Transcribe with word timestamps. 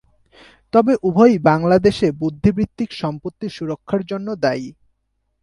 তবে 0.73 0.93
উভয়ই 1.03 1.37
বাংলাদেশে 1.49 2.07
বুদ্ধিবৃত্তিক 2.21 2.89
সম্পত্তি 3.01 3.47
সুরক্ষার 3.49 4.01
জন্য 4.05 4.27
দায়ী। 4.43 4.67